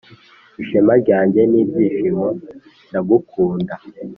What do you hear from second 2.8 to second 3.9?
ndagukunda